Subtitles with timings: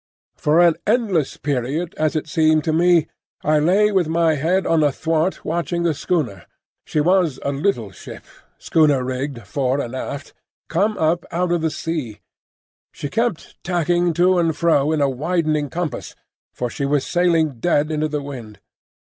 [0.35, 3.05] For an endless period, as it seemed to me,
[3.43, 6.47] I lay with my head on the thwart watching the schooner
[6.85, 8.23] (she was a little ship,
[8.57, 10.33] schooner rigged fore and aft)
[10.69, 12.19] come up out of the sea.
[12.91, 16.15] She kept tacking to and fro in a widening compass,
[16.51, 18.59] for she was sailing dead into the wind.